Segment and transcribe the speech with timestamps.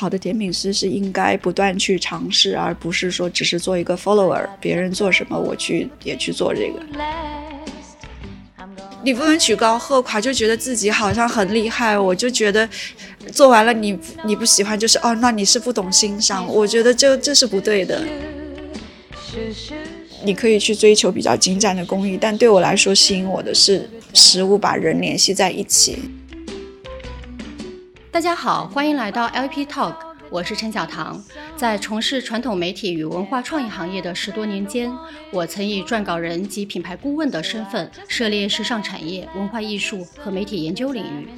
[0.00, 6.80] 好的甜品师是应该不断去尝试，而不是说只是做一个 follower，别人做什么我去也去做这个。
[9.02, 11.98] 你不能曲高和寡，就觉得自己好像很厉害。
[11.98, 12.66] 我就觉得
[13.30, 16.46] 做完了你你不喜欢，就是哦，那你是不懂欣赏。
[16.46, 18.02] 我觉得这这是不对的。
[20.24, 25.98] 你可以去追求比较精湛的工艺，但对我来说吸引我的是食物把人联系在一起。
[28.12, 30.09] 大家好，欢迎来到 LP Talk。
[30.30, 31.20] 我是陈小棠，
[31.56, 34.88] 在从事传统媒体与文化创意行业的十多年间，
[35.32, 41.28] 我曾以撰稿人及品牌顾问的身份涉猎时尚产业、文化艺术和媒体研究领域。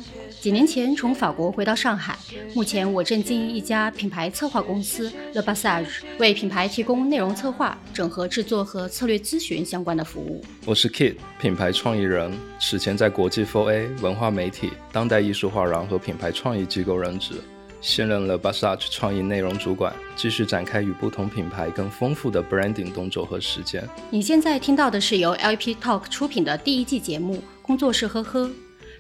[0.42, 2.19] 几年前从法国回到上海，
[2.55, 10.45] 目前我正经营一家品牌策划公司 Le Passage，为品牌提供内容策划、整合制作和策略咨询相关的服务。
[10.66, 12.30] 我是 Kit，品牌创意人，
[12.61, 17.34] 此前在国际 4A 文化媒体、当代艺术画廊和品牌创意机构任职。
[17.83, 23.86] 现任了 Basage 创意内容主管，继续展开与不同品牌更丰富的 branding 动作和实践。
[24.08, 28.47] 你现在听到的是由 LP Talk 出品的第一季节目《工作室呵呵》。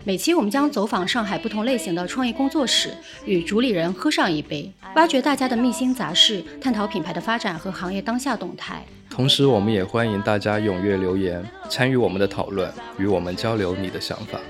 [0.04, 2.90] 每期我们将走访上海不同类型的创意工作室，
[3.24, 8.84] 与主理人喝上一杯，挖掘大家的秘辛杂事，探讨品牌的发展和行业当下动态。
[9.08, 14.40] 同时，我们也欢迎大家踊跃留言，参与我们的讨论，与我们交流你的想法。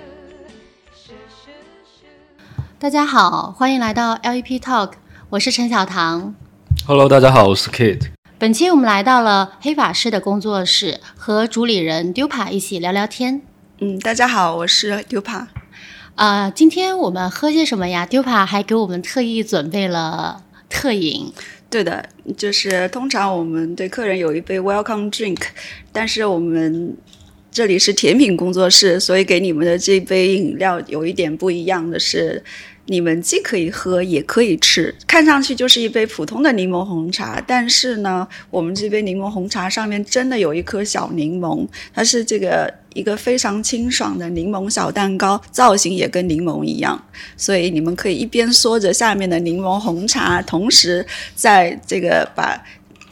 [2.82, 4.94] 大家好，欢迎来到 LEP Talk，
[5.30, 6.34] 我是陈小棠。
[6.84, 8.08] Hello，大家好，我是 Kate。
[8.40, 13.42] 本期我们来到了黑法师的工作室，和主理人 Dupa 一起聊聊天。
[13.78, 15.46] 嗯，大家好，我是 Dupa。
[16.16, 21.32] 啊，今天我们喝些什么呀？Dupa 还给我们特意准备了特饮。
[21.70, 25.42] 对的，就是通常我们对客人有一杯 Welcome Drink，
[25.92, 26.96] 但是我们。
[27.54, 32.42] 这里是甜品工作室，所以给你们的这杯饮料有一点不一样的是，
[32.86, 34.94] 你们既可以喝也可以吃。
[35.06, 47.00] 看上去就是一杯普通的柠檬红茶，但是呢，我们这杯柠檬红茶上面真的有一颗小柠檬，它是这个一个非常清爽的柠檬小蛋糕，造型也跟柠檬一样，
[47.36, 52.62] 所以你们可以一边嗦着下面的柠檬红茶，同时在这个把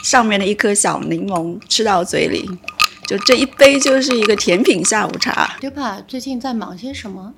[0.03, 2.49] 上面的一颗小柠檬吃到嘴里。
[3.11, 5.57] 就这一杯就是一个甜品下午茶。
[5.61, 7.35] Dupa 最近在忙些什么？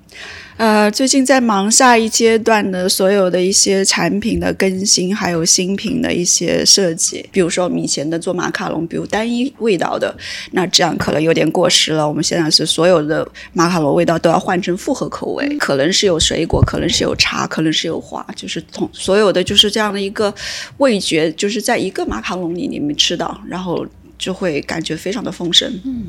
[0.57, 7.27] 呃，最近在忙下一阶段的所有的一些产品的更新，还有新品的一些设计。
[7.31, 10.15] 比如说，我们以前的做马卡龙，比如单一味道的，
[10.51, 12.07] 那这样可能有点过时了。
[12.07, 20.31] 我们现在是所有的马卡龙味道都要换成复合口味，可能是有水果，可能是有茶，可能是有花，就是同所有的就是这样的一个
[20.77, 23.83] 味觉，就是在一个马卡龙里你们吃到，然后。
[24.23, 25.69] 就会感觉非常的丰盛。
[25.83, 26.05] 嗯，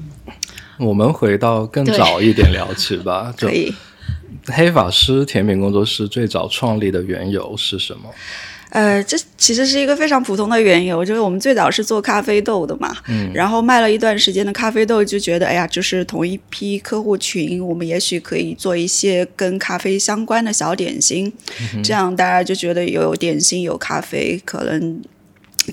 [0.78, 3.34] 我们回到更早一点聊起吧。
[3.36, 3.74] 可以。
[4.46, 8.08] 黑法师甜品工作室最早创立的缘由是什么？
[8.70, 12.94] 呃，这其实是一个非常普通的缘由，就是我们最早是做咖啡豆的嘛。
[13.08, 13.32] 嗯。
[13.34, 21.32] 然后卖了一段时间的咖啡豆，就觉得哎呀，就是同一批客户群，我们也许可以做一些跟咖啡相关的小点心，
[21.82, 25.02] 这样大家就觉得有点心有咖啡，可能。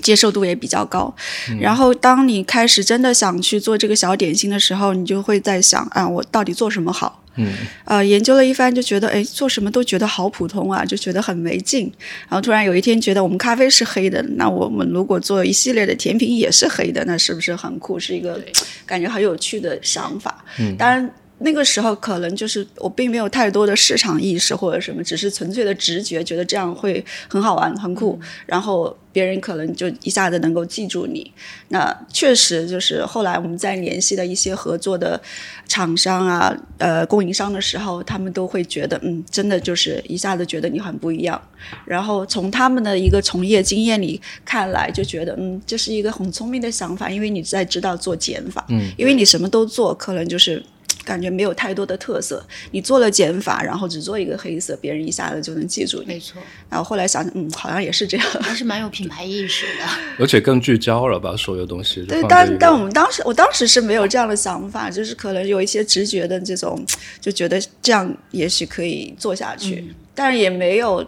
[0.00, 1.14] 接受度也比较高，
[1.60, 7.22] 然后当你开始真的想去做这个小点心的时候，你就会在想啊，我到底做什么好？
[7.36, 7.50] 嗯，
[7.86, 11.90] 呃，研究了一番就觉得，哎，做什么都觉得好普通啊，就觉得很没劲。
[12.28, 17.98] 然后突然有一天觉得，我们咖啡是黑的，那我们如果做一系列的甜品也是黑的，那是不是很酷？
[17.98, 18.38] 是一个
[18.84, 20.44] 感觉很有趣的想法。
[20.58, 21.10] 嗯，当然。
[21.44, 31.30] 那个时候可能就是我并没有太多的市场意识或者什么，只是纯粹的直觉，觉得这样会很好玩、很酷，然后别人可能就一下子能够记住你。
[31.68, 35.20] 那确实就是后来我们在联系的一些合作的
[35.66, 41.40] 厂商啊、呃供应商的时候，他们都会觉得，嗯，真的就是一下子觉得你很不一样。
[41.84, 50.62] 然后从他们的一个从业经验里看来，就觉得，嗯，这是一个很聪明的想法，因为你在知道做减法，嗯，因为你什么都做，可能就是。
[51.04, 56.06] 感觉没有太多的特色，你做了减法，然后只做一个黑色，别人一下子就能记住你。
[56.06, 56.40] 没错。
[56.68, 58.26] 然后后来想想，嗯，好像也是这样。
[58.40, 59.84] 还是蛮有品牌意识的。
[60.18, 62.02] 而且更聚焦了吧，所有东西。
[62.04, 66.84] 对，但但我们当时，我当时是没有这样的想法，就是可能有一些直觉的这种，
[67.20, 71.06] 就觉得这样也许可以做下去，但是也没有，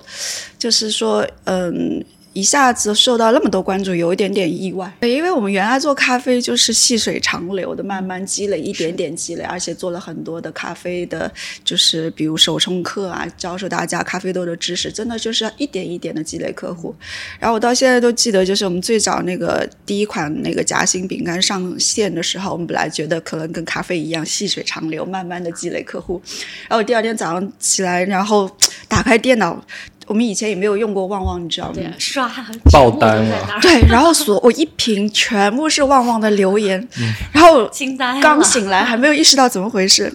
[0.59, 2.05] 就是说，嗯。
[2.35, 4.93] 一下子受到那么多关注，有一点点意外。
[5.01, 11.33] 因为我们原来做咖啡就是细水长流的，慢慢积累，一点点积累，而且做了很多的咖啡的，
[11.63, 16.95] 就是比如手冲课啊，教授大家咖啡豆的知识，真的就是一点一点的积累客户。
[17.39, 26.21] 然后我到现在都记得，就是我们最早那个第一款那个夹心饼干上线的时候，我们本来觉得可能跟咖啡一样细水长流，慢慢的积累客户。
[26.69, 28.51] 然后第二天早上起来，然后
[28.89, 29.65] 打开电脑。
[30.07, 31.75] 我们以前也没有用过旺旺，你知道吗？
[31.75, 32.31] 对，刷
[32.73, 33.59] 爆单了。
[33.63, 36.87] 对，然后所我一屏全部是旺旺的留言，
[37.33, 38.21] 然后惊呆。
[38.21, 40.13] 刚醒来还没有意识到怎么回事，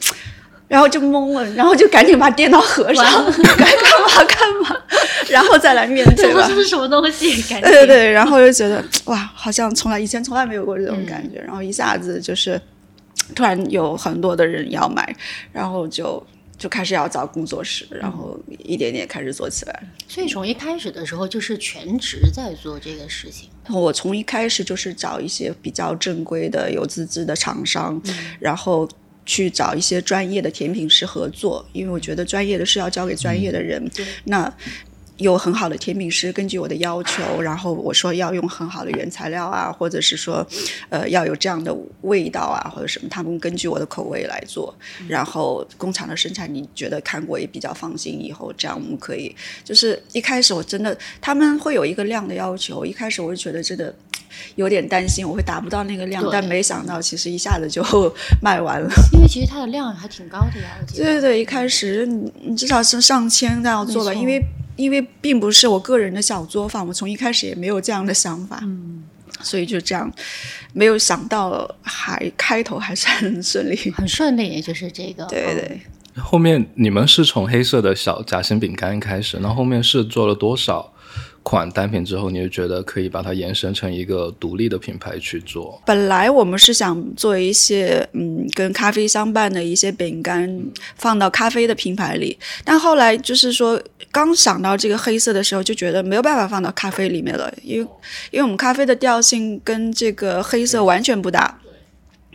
[0.68, 3.03] 然后就懵了，然后就赶紧把电脑合上，
[3.57, 4.77] 该干嘛干嘛，
[5.30, 6.45] 然后再来面对吧。
[6.47, 7.41] 这是什么东西？
[7.44, 12.62] 对对对，然后就觉得哇，好像从来以前从来没有过这种感觉，然后一下子就是
[13.33, 15.15] 突然有很多的人要买，
[15.51, 16.24] 然后就。
[16.60, 19.84] 就开始要找工作室，然后一点点开始做起来。
[20.08, 23.50] 所以从一开始的时候就是全职在做这个事情。
[23.70, 28.00] 我从一开始就是找一些比较正规的有资质的厂商，
[28.40, 28.88] 然后
[29.26, 33.90] 去找一些专业的甜品师合作，因为我觉得专业的事要交给专业的人。
[34.26, 34.54] 那。
[35.19, 40.45] 有很好的甜品师，根据我的要求，然后我说要用很好的原材料啊，或者是说，
[40.89, 44.74] 呃，要有这样的味道啊，或者什么，他们根据我的口味来做。
[45.10, 49.36] 然后工厂的生产，你觉得看过也比较放心，以后这样我们可以。
[49.63, 53.94] 就是一开始我真的他们会有一个量的要求，一开始我就觉得真的
[54.56, 57.83] 有点担心我会达不到那个量，但没想到其实一下子就
[58.42, 58.89] 卖完了。
[59.12, 64.42] 因为其实它的量还挺高的呀，对对对，一开始你至少是上千那样做吧，因为。
[64.80, 69.04] 因为并不是我个人的小作坊，我从一开始也没有这样的想法，嗯，
[69.42, 70.10] 所以就这样，
[70.72, 75.81] 没有想到还开头还是很顺利，很顺利，也就是这个，对对。
[76.16, 80.94] 后面你们是从黑色的小夹心饼干开始，那后面是做了多少？
[81.41, 85.81] 款单品之后，你就觉得可以把它延伸成一个独立的品牌去做。
[85.86, 90.62] 本来我们是想做一些嗯跟咖啡相伴的一些饼干，
[90.95, 93.81] 放到咖啡的品牌里，但后来就是说
[94.12, 97.89] 刚想到这个黑色的时候，就觉得没有办法放到咖啡里面了，因为
[98.31, 101.59] 因为我们咖啡的调性跟这个黑色完全不搭。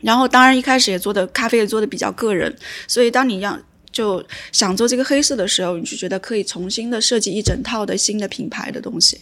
[0.03, 2.55] 然后当然一开始也做的咖啡也做的比较个人，
[2.89, 3.61] 所以当你让。
[3.95, 9.21] 就想做这个黑色的时候，你就觉得可以重新的设计一整套的新的品牌的东西，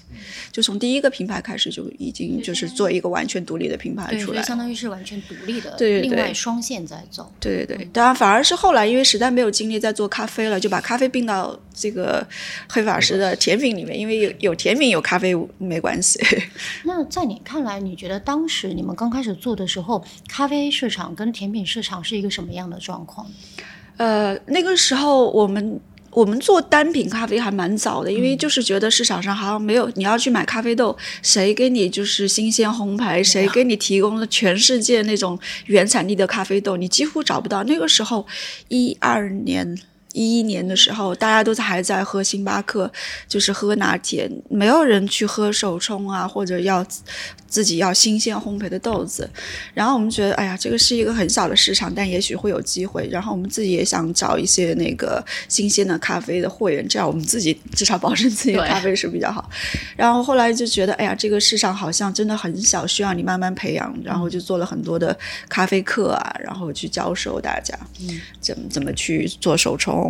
[0.50, 7.88] 就从第一个品牌开始就已经就是做一个完全独立的品牌出来，相当于是完全独立的，对对对，另外双线在走，对对对。
[7.92, 12.26] 当然，反而是后来因为实在没有精力再做咖啡了，就把咖啡并到这个
[12.66, 16.18] 黑法师的甜品里面，因为有有甜品有咖啡没关系。
[16.84, 23.30] 那在你看来，你觉得当时你们刚开始做的时候，咖啡市场跟甜品市场是一个什么样的状况？
[24.02, 37.62] 呃，那个时候我们我们做单品咖啡还蛮早的，因为就是觉得市场上好像没有你要去买咖啡豆，谁给你就是新鲜烘焙，谁给你提供了全世界那种原产地的咖啡豆，你几乎找不到。
[37.62, 38.26] 那个时候
[38.66, 39.78] 一二年。
[40.12, 42.90] 一一年的时候，大家都在还在喝星巴克，
[43.26, 46.84] 就是喝拿铁，没有人去喝手冲啊，或者要
[47.46, 49.28] 自己要新鲜烘焙的豆子。
[49.74, 53.08] 然后我们觉得，哎呀，这个是一个很小的市场，但也许会有机会。
[53.10, 59.48] 然后我们自己也想找一些那个新鲜的咖啡的货源，这样我们自己至少保证自己的咖啡是比较好。
[59.96, 63.92] 然后后来就觉得，哎呀，这个市场好像真的很小，需要你慢慢培养。
[64.04, 65.16] 然后就做了很多的
[65.48, 67.78] 咖啡课啊，然后去教授大家，
[68.40, 70.01] 怎么怎么去做手冲。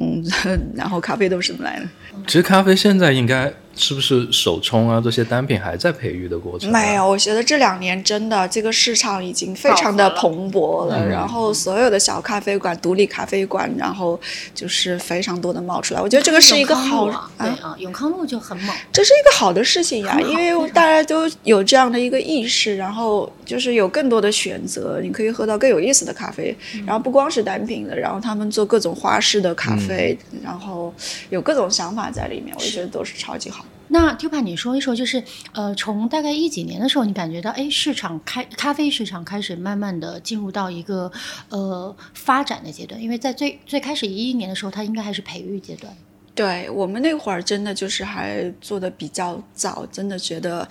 [0.74, 1.86] 然后咖啡都是怎么来的？
[2.26, 3.52] 其实咖啡现在应该。
[3.74, 5.00] 是不是手冲啊？
[5.02, 6.70] 这些单品还在培育的过程？
[6.70, 11.08] 没有，我觉得这两年真的这个市场已经非常的蓬勃了。
[11.08, 14.20] 然后所有的小咖啡馆、独立咖啡馆，然后
[14.54, 16.00] 就是非常多的冒出来。
[16.00, 17.06] 我觉得这个是一个好
[17.38, 18.76] 啊，永康路就很猛。
[18.92, 26.54] 这是一个好的事情呀，因为大家都有这样的一个意识，然后就是有更多的选择，你可以喝到更有意思的咖啡。
[26.86, 30.92] 然后不光是单品的，然后他们做各种花式的咖啡，然后
[31.30, 33.64] 有各种想法在里面，我觉得都是超级好。
[33.92, 35.22] 那 Tupa，你说一说，就是
[35.52, 41.12] 呃，从大概一几年的时候，你感觉到哎，市场开咖啡市场开始慢慢的进入到一个
[41.50, 45.94] 呃发展的阶段，因为在最最开始一一年的时候，它应该还是培育阶段。
[46.34, 50.66] 对我们那会儿真的就是还做的比较早，真的觉得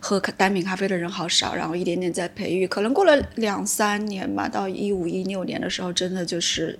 [0.00, 6.76] 喝单品咖啡的人好少，然后一点点在培育，可能过了两三年吧，到一五一六年的时候，真的就是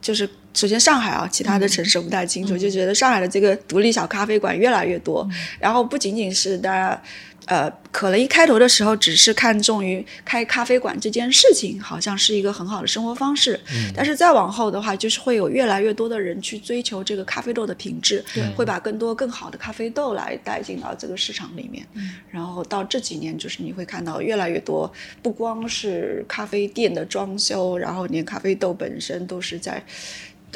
[0.00, 0.28] 就是。
[0.52, 5.24] 首先，上海啊，其他的城市不太清楚，就觉得上海的这个独立小咖啡馆越来越多。
[5.60, 7.02] 然后不仅仅是大家，
[7.46, 13.58] 呃，可能一开头的时候只是看重于开咖啡馆这件事情，好像是一个很好的生活方式。
[13.94, 21.84] 但是再往后的话，就是会有越来越多的人去追求这个咖啡豆的品质，会把更多更好的咖啡豆来带进到这个市场里面。
[22.30, 29.82] 然后到这几年，就是你会看到越来越多，不光是咖啡店的装修，然后连咖啡豆本身都是在。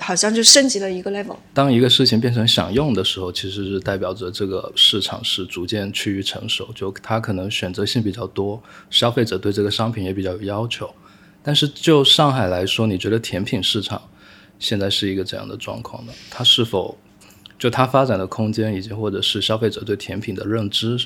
[0.01, 1.37] 好像就升级了一个 level。
[1.53, 10.93] 当一个事情变成想用的时候，其实是代表着这个市场是逐渐趋于成熟，就它可能选择性比较多，消费者对这个商品也比较有要求。
[11.43, 14.03] 但是就上海来说，你觉得甜品市场
[14.59, 16.13] 现在是一个怎样的状况呢？
[16.31, 16.99] 它是否
[17.59, 20.99] 就它发展的空间，以及或者是消费者对甜品的认知，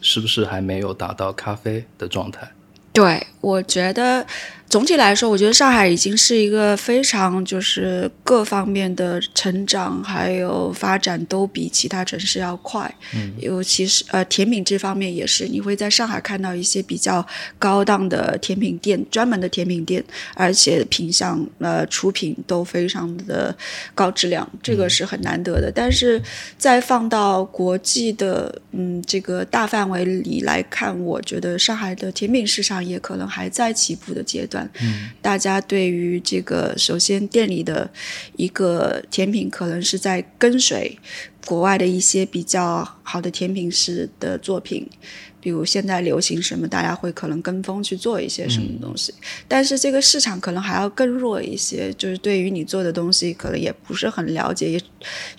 [0.00, 2.50] 是不是还没有达到咖啡的状态？
[2.92, 4.26] 对，我觉得。
[4.70, 12.94] 总体来说，我觉得上海已经是一个非常就是各方面的成长还有发展都比其他城市要快。
[13.12, 17.26] 嗯，尤其是呃甜品这方面也是，你会在上海看到一些比较
[17.58, 23.52] 高档的甜品店，专门的甜品店，而且品相呃出品都非常的
[23.92, 25.72] 高质量，这个是很难得的。
[25.74, 26.22] 但是
[26.56, 34.59] 再放到国际的嗯这个大范围里来看，我觉得上海的甜品市场也可能还在起步的阶段。
[34.80, 37.90] 嗯，大家对于这个，首先店里的
[38.36, 40.98] 一个甜品，可能是在跟随
[41.46, 44.88] 国外的一些比较好的甜品师的作品。
[45.40, 49.14] 比如现在流行什么，大家会可能跟风去做一些什么东西，
[49.48, 54.80] 但是这个市场可能还要更弱一些，就是对于你做的东西可能也不是很了解，也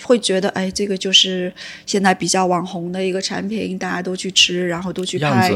[0.03, 1.53] 会觉得哎，这个就是
[1.85, 5.49] 现在比较网红的一个产品，大家都去吃，然后都去拍，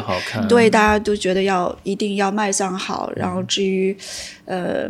[0.47, 3.97] 对，大家都觉得要一定要卖相好，然后至于
[4.45, 4.87] 呃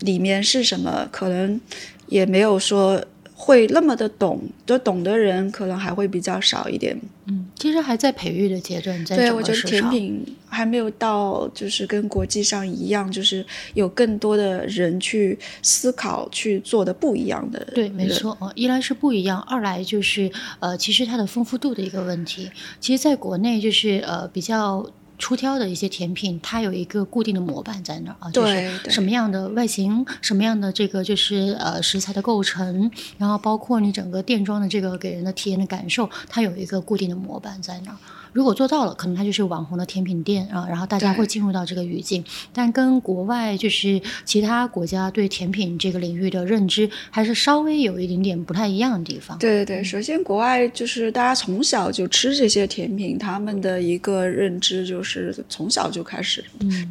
[0.00, 1.60] 里面是什么，可能
[2.08, 3.02] 也没有说。
[3.44, 6.96] 会那么的懂，就懂的人可能还会比较少一点。
[7.26, 13.44] 嗯，其实还在培育的阶段，在对，我觉得甜品还没有到，就是跟国际上一样，就是
[13.74, 17.58] 有更多的人去思考去做的不一样的。
[17.74, 18.38] 对，没错。
[18.54, 20.30] 一来是不一样，二来就是
[20.60, 22.48] 呃，其实它的丰富度的一个问题。
[22.78, 24.88] 其实，在国内就是呃比较。
[25.22, 37.96] 出挑的一些甜品，它有一个固定的模板在那儿啊，就是什么样的外形，什么样的这个就是呃食材的构成，然后包括你整个店装的这个给人的体验的感受，它有一个固定的模板在那儿。
[38.32, 42.24] 如果做到了，可能它就是网红的甜品店啊，然后大家会进入到这个语境。
[42.52, 49.36] 但跟国外就是其他国家对甜品这个领域的认知，还是稍微有一点点不太一样的地方。
[49.38, 56.42] 对对对，首先国外就是大家从小就吃这些甜品，他们的一个认知就是从小就开始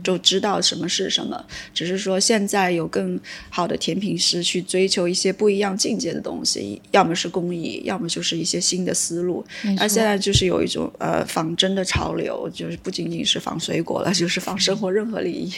[0.04, 1.44] 就知道什么是什么。
[1.74, 3.20] 只是说现在有更
[3.50, 9.44] 好的甜品师去追求一些不一样境界的东西，要么是工艺，要么就是一些新的思路。
[9.76, 11.26] 那现在就是有一种呃。
[11.32, 15.52] 仿真的潮流就是不仅仅是仿水果了，就是仿生活任何里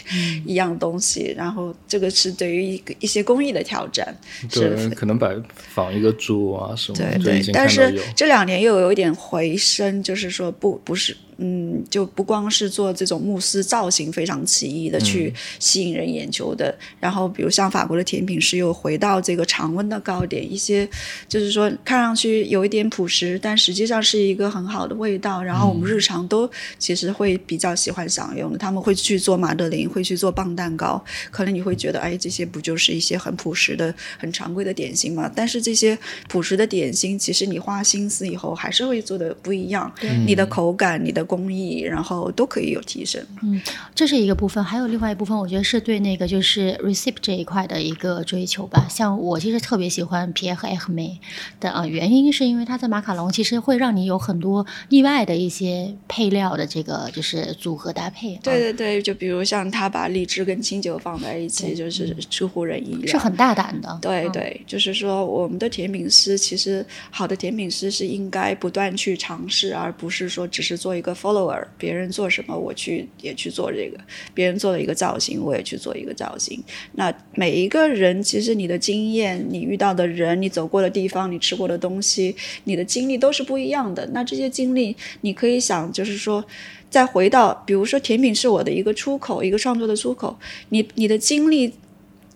[0.46, 1.34] 一样东西。
[1.36, 4.15] 然后这个是对于一个一些工艺的挑战，
[4.51, 7.51] 对，可能把仿一个猪啊什么，对对。
[7.51, 11.18] 但是这两年又有一点回升，就是说不不是。
[11.38, 20.88] 嗯，就不光是做这种慕斯造型非常奇异的去吸引人眼球的，然后比如像法国的甜品师又回到这个常温的糕点，一些
[21.28, 28.58] 就是说看上去有一点朴实，但实际上是一个很好的味道，然后我们日常都其实会比较喜欢享用的。
[28.60, 35.32] 他们会去做马德琳，会去做棒蛋糕，可能你会觉得，哎，这些不就是一些很朴实的、很常规的点心吗？
[35.36, 35.98] 但是这些
[36.30, 39.92] 朴实的点心，其实你花心思以后，还是会做的不一样。
[40.28, 41.23] 你的口感，你的。
[41.24, 43.24] 工艺，然后都可以有提升。
[43.42, 43.62] 嗯，
[43.96, 48.86] 这是一个部分，还有另外一部分，我觉得是对那个就是 receipt 这一块的一个追求吧。
[48.89, 51.20] 像我其实特别喜欢皮埃和艾赫梅
[51.60, 58.36] 的啊，原因是因为它在马卡龙其实会让你有很多意外的一些配料的这个就是组合搭配。
[58.44, 63.98] 对对对，就比如像他把荔枝跟清酒放在一起，就是出乎人意料，是很大胆的。
[64.01, 71.12] 对对，就是说我们的甜品师其实好的甜品师是应该不断去尝试，而不是说只是做一个。
[71.13, 73.98] follower，别人做什么我去也去做这个，
[74.34, 76.62] 别人做了一个造型我也去做一个造型。
[76.93, 84.05] 那每一个人其实你的经验、你遇到的人、你走过的地方、你吃过的东西、你的经历都是不一样的。
[84.13, 86.43] 那这些经历你可以想，就是说
[86.89, 90.38] 再回到，比如说甜品是我的一个出口，一个创作的出口，
[90.70, 91.74] 你你的经历。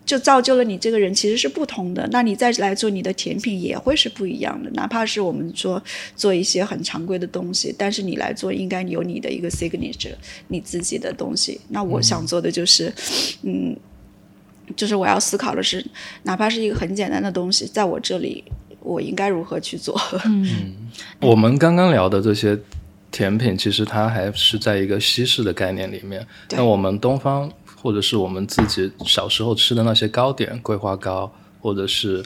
[0.08, 4.70] 就造就了你这个人其实是不同的，那你再来做你的甜品也会是不一样的。
[4.72, 5.84] 哪怕是我们说
[6.16, 10.16] 做一些很常规的东西，但是你来做应该有你的一个 signature，
[10.48, 11.60] 你自己的东西。
[11.68, 12.92] 那我想做的就是，
[13.44, 13.76] 嗯，
[14.78, 15.86] 就是我要思考的是，
[16.24, 18.42] 哪怕是一个很简单的东西，在我这里
[18.80, 20.00] 我应该如何去做。
[20.24, 22.58] 嗯，我们刚刚聊的这些
[23.12, 26.26] 甜品，其实它还是在一个西式的概念里面。
[26.52, 27.52] 那我们东方。
[27.82, 31.32] 或者是我们自己小时候吃的那些糕点，桂花糕
[31.62, 32.24] 或者是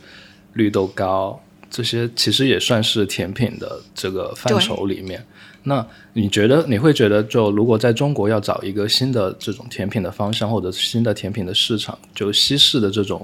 [0.53, 5.25] 绿豆糕，这些其实也算是甜品的这个范畴里面。
[5.63, 13.23] 那你觉得你会觉得，就如果在中国要找一个新的这种甜品的方向，或者新的甜品的市场，就西式的这种，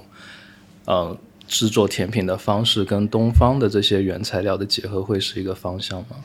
[0.86, 1.18] 嗯，
[1.48, 6.16] 制作甜品的方式跟东方的这些原材料的结合，会是一个方向吗？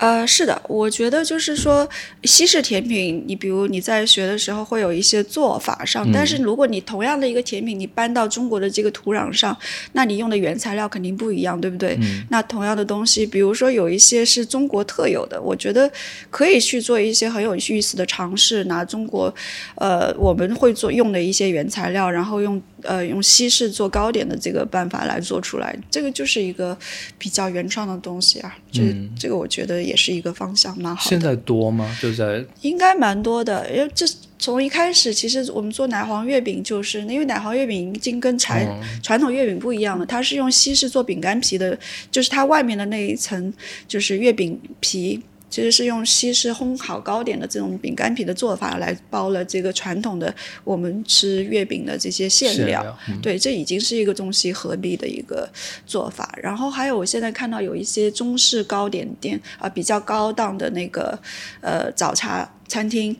[0.00, 1.86] 呃，是的，我觉得就是说
[2.24, 9.54] 西式甜品，你比如你在学的时候会有一些做法上，但是如果你同样的一个甜品，你搬到中国的这个土壤上，
[9.92, 11.98] 那你用的原材料肯定不一样，对不对？
[12.30, 15.90] 那同样的东西，比如说有一些是中国特有的，我觉得
[16.30, 19.32] 可以去做一些很有意思的尝试，拿中国
[19.74, 26.74] 呃我们会做用的一些原材料，然后用呃用西式做糕点的这个办法来做出来，这个就是一个
[27.18, 28.56] 比较原创的东西啊。
[28.72, 28.80] 这
[29.18, 29.89] 这个我觉得。
[29.90, 31.08] 也是一个方向，蛮好。
[31.10, 31.84] 现在多吗？
[32.00, 34.06] 就在应该蛮多的，因为这
[34.38, 38.64] 从一开始，其实我们做奶黄月饼，就是因为奶黄月饼已经跟传
[39.02, 41.76] 传统月饼不一样了，它是用西式做饼干皮的，
[42.10, 43.52] 就是它外面的那一层
[43.88, 45.20] 就是月饼皮。
[45.50, 55.50] 其实是用西式烘烤糕点的这种饼干皮的做法来包了这个传统的我们吃月饼的这些馅料，对，这已经是一个中西合璧的一个
[55.84, 56.32] 做法。
[56.40, 61.18] 然后还有我现在看到有一些中式糕点店啊，比较高档的那个
[61.60, 63.14] 呃早茶餐厅。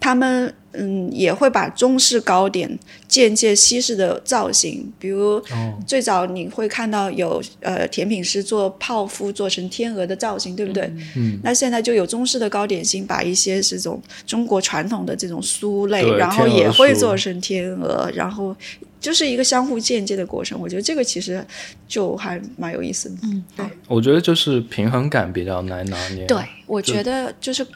[0.00, 5.40] 他们嗯也会把中式糕点借鉴西式的造型，比如
[5.86, 10.90] 最早你会看到有呃甜品师做泡芙做成天鹅的造型，对不对？
[11.16, 11.38] 嗯。
[11.44, 18.56] 那现在就有中式的糕点心，把一些这种中国传统的这种酥类，然后也会做成天鹅，然后
[18.98, 20.58] 就是一个相互间接的过程。
[20.58, 21.44] 我觉得这个其实
[21.86, 23.16] 就还蛮有意思的。
[23.24, 23.66] 嗯，对。
[23.86, 26.24] 我觉得就是平衡感比较难拿捏。
[26.24, 27.66] 对，我觉得就是。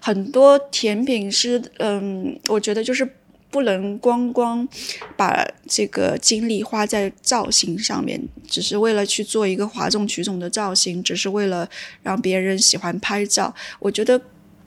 [0.00, 3.08] 很多甜品师，嗯，我觉得就是
[3.50, 4.66] 不能光光
[5.16, 11.68] 把这个精力花在造型上面，只是为了去做一个哗众取宠的造型，只是为了
[12.02, 13.54] 让别人喜欢拍照。
[13.78, 14.20] 我觉得。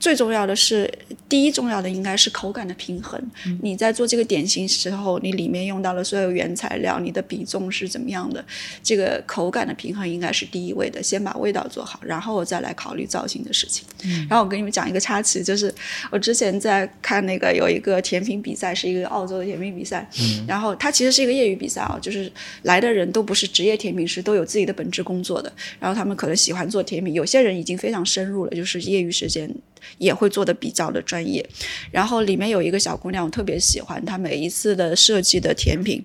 [0.06, 0.88] 最重要的是，
[1.28, 3.20] 第一重要的应该是口感的平衡。
[3.64, 8.46] 你在做这个点心时候，你里面用到了所有原材料，你的比重是怎么样的？
[8.84, 13.84] 这个口感的平衡应该是第一位的，先把味道做好，然后我再来考虑造型的事情。
[14.30, 15.74] 然后我跟你们讲一个插曲，就是
[16.12, 20.08] 我之前在看那个有一个甜品比赛，是一个澳洲的甜品比赛，
[20.48, 22.32] 然后它其实是一个业余比赛啊，就是
[22.62, 29.50] 来的人都不是职业甜品师，都有自己的本职工作的，然后他们可能喜欢做甜品，有些人已经非常深入了，就是业余时间。
[29.98, 31.48] 也会做的比较的专业，
[31.92, 36.04] 然后里面有一个小姑娘，我特别喜欢她每一次的设计的甜品，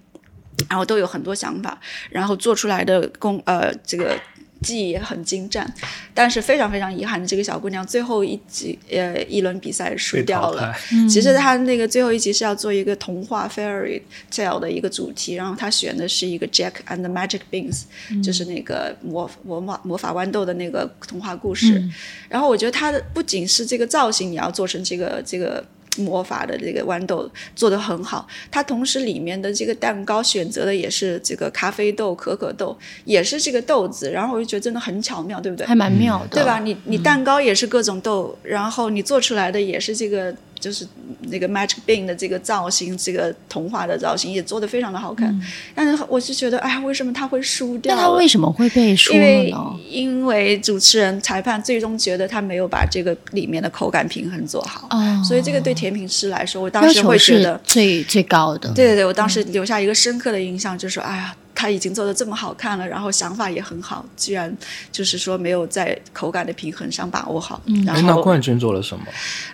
[0.69, 4.19] 然后都有很多想法，然后做出来的工呃这个。
[4.63, 5.67] 技艺也很精湛，
[6.13, 10.75] 但是非常非常遗憾的，这个小姑娘最后一集呃一轮比赛输掉了。
[11.09, 17.83] 其实她那个最后一集是要做一个童话 fairy tale 的一个主题，然后她选的是一个 Jack and the Magic Beans，
[18.23, 21.83] 就是那个魔魔魔魔法豌豆的那个童话故事。
[22.29, 25.65] 然后我觉得她的不仅是这个造型，你要做成这个这个。
[25.97, 35.67] 魔法的这个豌豆做得很好，它同时里面的这个蛋糕选择的也是这个咖啡豆、可可豆，也是这个豆子，然后我就觉得真的很巧妙，对不对？
[35.67, 36.59] 还蛮妙的，对吧？
[36.61, 40.35] 你你蛋糕也是各种豆，然后你做出来的也是这个。
[40.61, 40.87] 就是
[41.23, 45.35] 那个 Magic Bean 的这个造型，这个童话的造型也做的非常的好看，
[45.75, 47.97] 但是我是觉得，哎呀，为什么他会输掉？
[47.97, 49.77] 那他为什么会被输了呢？
[49.89, 54.89] 因为主持人、裁判最终觉得他没有把这个里面的口感平衡做好，
[55.25, 58.71] 所以这个对甜品师来说，我当时会觉得最最高的。
[58.75, 61.35] 对对对，我当时留下一个深刻的印象，就是哎呀。
[61.61, 64.51] 他已经做的这么好看了，然后想法也很好，居然
[64.91, 67.61] 就是说没有在口感的平衡上把握好。
[67.85, 69.05] 然后那冠军做了什么？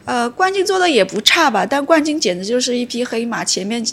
[0.04, 3.84] 呃，冠军做的也不差吧，但冠军简直就是一匹黑马，前面。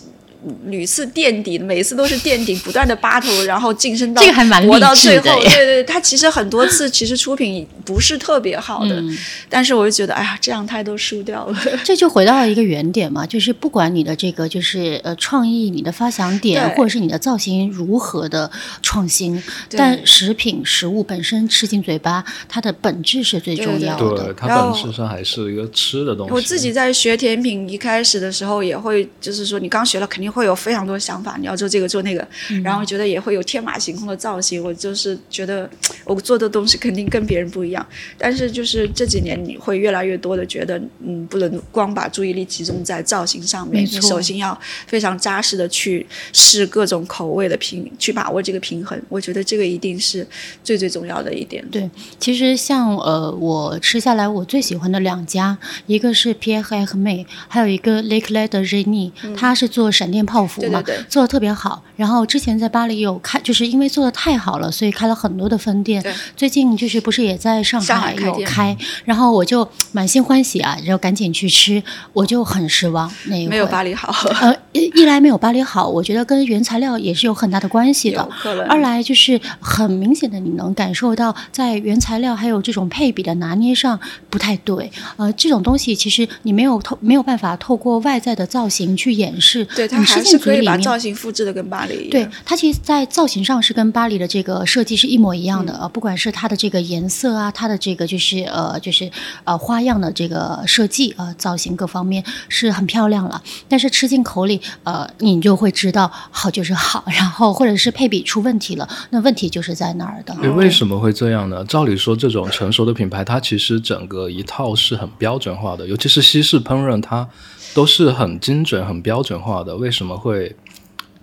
[0.65, 5.23] 屡次垫底，每次都是垫底，不断的扒头，然后晋升到这个还蛮活到最后。
[5.41, 9.01] 对对，他其实很多次其实出品不是特别好的，
[9.47, 11.57] 但是我就觉得，哎呀，这样太多输掉了。
[11.85, 18.51] 这就回到了一个原点嘛，就是不管你的这个就是呃创意，你的发想点，或者是你的造型如何的
[18.81, 24.25] 创新，但食品食物本身吃进嘴巴，它的本质是最重要的。
[24.25, 26.33] 对，它本质上还是一个吃的东西。
[26.33, 30.32] 我自己在学甜品一开始的时候，也会就是说，你刚学了肯定。
[30.33, 32.27] 会有非常多想法，你要做这个做那个，
[32.63, 34.63] 然后觉得也会有天马行空的造型。
[34.63, 35.69] 我就是觉得
[36.05, 37.85] 我做的东西肯定跟别人不一样，
[38.17, 48.99] 但是就是这几年你会越来越多的觉得，嗯，不能光把注意力集中在造型上面，你首先要非常扎实的去试各种口味的平，去把握这个平衡。
[49.09, 50.25] 我觉得这个一定是
[50.63, 51.63] 最最重要的一点。
[51.69, 51.87] 对，
[52.19, 60.22] 其实像呃，我吃下来我最喜欢的两家，一个是 Pierre Hermé，还有一个 Lake l e d e r e n i 它是做闪电。
[60.23, 61.81] 店泡芙嘛，对对对做的特别好。
[61.95, 66.03] 然后之前在巴黎有开，就是因为做的太好了，所以开了很多的分店。
[66.35, 71.81] 最近就是不是也在上上海有开，然后我就满心欢喜啊，然后赶紧去吃，
[72.13, 73.49] 我就很失望那一回。
[73.51, 78.27] 没有巴黎好，呃，一一来没有巴黎好，我觉得跟原材料也是有很大的关系的。
[78.67, 84.91] 二来就是很明显的，你能感受到在原材料还有这种配比的拿捏上不太对。
[85.17, 90.65] 呃，这种东西其实你没有透没有办法透过外在的造型去掩饰，对还是可以进嘴里。
[90.65, 92.09] 把造型复制的跟巴黎一样。
[92.11, 99.09] 对它其实，在造型上是跟巴黎的这个设计是一模一样的，呃，不管是它的这个颜色啊，它的这个就是呃，就是
[99.43, 103.41] 呃花样的这个设计呃造型各方面是很漂亮了。
[103.67, 110.33] 但是吃进口里，呃，你就会知道好就是好，然后或者是配比出问题了，那问题就是在那儿的。
[110.41, 111.63] 诶为什么会这样呢？
[111.65, 117.27] 照理说，这种成熟的品牌，它其实整个一套是很标准化的，尤其是西式烹饪，它
[117.73, 119.75] 都是很精准、很标准化的。
[119.75, 120.55] 为什么会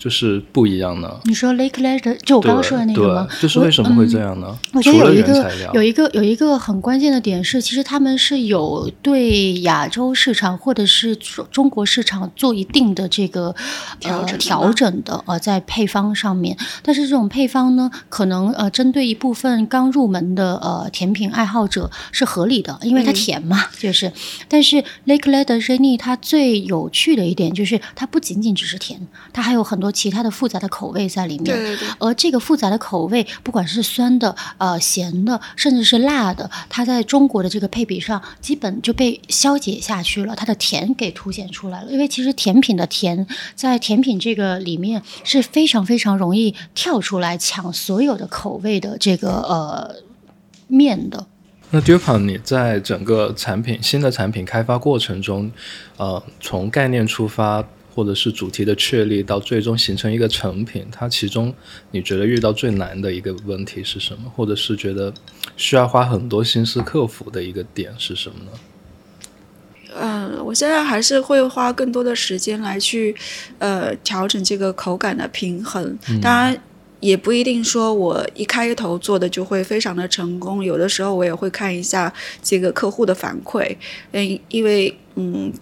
[0.00, 1.20] 就是不一样呢？
[1.24, 3.28] 你说 Lake Leisure 就我刚刚说的那个吗？
[3.30, 4.58] 对，就是为什么会这样呢？
[4.72, 13.54] 我觉得除了有一个原材料，有一个有一个很关键的点是，其实他们是有对亚洲市场或者是中中国市场做一定的这个
[14.00, 24.10] 调整的呃调整的呃在配方上面，但是这种配方呢，可能呃针对一部分刚入门的呃甜品爱好者是合理的，因为它嗯甜嘛，就是。
[24.48, 29.00] 但是 Lake Leisure r e n i 它最有趣的一点就是它不仅仅只是甜，
[29.32, 31.44] 它还有很多其他的复杂的口味在里面。
[31.44, 41.90] 对对对，而这个复杂的口味，不管是酸的、呃咸的，甚至是辣的，它在中国的这个配比上，基本就被消解下去了，它的甜给凸显出来了。
[41.90, 49.96] 因为其实甜品的甜，在甜品这个里面是非常非常容易跳出来抢所有的口味的这个呃
[50.66, 51.26] 面的。
[51.72, 55.50] 那 Dupan，你在整个产品新的产品开发过程中，
[55.96, 57.64] 呃，从概念出发，
[58.00, 61.54] 或者是主题的确立，到最终形成一个成品，它其中
[61.90, 64.32] 你觉得遇到最难的一个问题是什么？
[64.34, 65.12] 或者是觉得
[65.58, 68.50] 需要花很多心思克服的一个点是什么呢？
[69.94, 73.14] 嗯，我现在还是会花更多的时间来去，
[73.58, 75.98] 呃，调整这个口感的平衡。
[76.22, 76.58] 当然，
[77.00, 80.64] 也不一定说我一开头做的就会非常的成功。
[80.64, 82.10] 有的时候我也会看一下
[82.42, 83.76] 这个客户的反馈，
[84.12, 85.52] 嗯，因为嗯，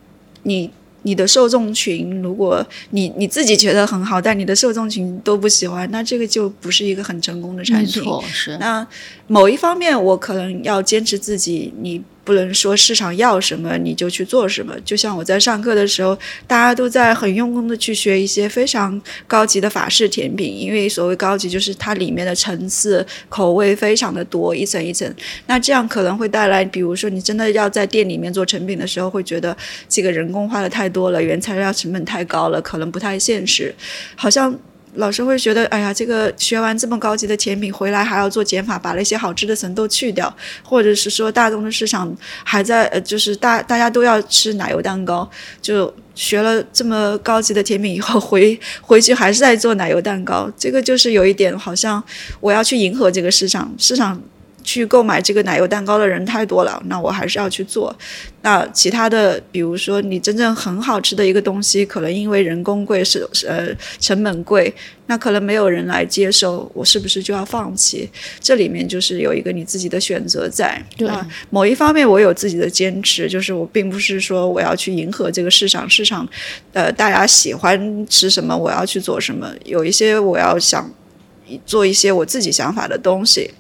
[0.44, 0.70] 你。
[1.02, 8.02] 你的受众群，如果你你自己觉得很好，但你的受众群都不喜欢，那这个就不是一个很成功的产没品。
[8.02, 8.86] 错，是那
[9.26, 14.74] 某一方面，我可能要坚持自己，你不能说市场要什么你就去做什么。
[14.84, 16.14] 就像我在上课的时候，
[16.46, 25.10] 大家都在很用功的去学一些非常高级的法式甜品，因为所谓高级就是它里面的层次、口味非常的多，一层一层。
[25.46, 29.56] 那这样可能会带来，比如说你真的要在店里面做成品的时候，会觉得
[29.88, 33.74] 这个人工花的太多了，原材料成本太高了，可能不太现实，
[34.14, 34.54] 好像。
[34.98, 40.32] 老师会觉得，哎呀，这个学完这么高级的甜品回来还要做减法，把那些好吃的层都去掉，
[40.62, 42.12] 或者是说大众的市场
[42.44, 45.28] 还在，呃，就是大大家都要吃奶油蛋糕，
[45.62, 52.02] 就学了这么高级的甜品以后回 回去还是在做奶油蛋糕，这个就是有一点好像
[52.40, 54.20] 我要去迎合这个市场，市场
[54.68, 57.96] 去购买这个奶油蛋糕的人太多了，那我还是要去做。
[58.42, 64.70] 那其他的，比如说你真正很好吃的一个东西，可能因为人工贵是呃成本贵，
[65.06, 68.06] 那可能没有人来接受，我是不是就要放弃？
[68.40, 70.84] 这里面就是有一个你自己的选择在。
[70.98, 76.28] 对那某一方面我有自己的坚持，就是我并不是说我要去迎合这个市场，市场
[76.74, 79.50] 呃大家喜欢吃什么，我要去做什么。
[79.64, 80.90] 有一些我要想
[81.64, 83.50] 做一些我自己想法的东西，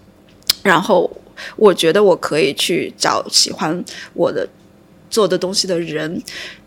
[0.68, 1.10] 然后
[1.56, 4.46] 我觉得我可以去找喜欢我的
[5.08, 6.22] 做的东西的人，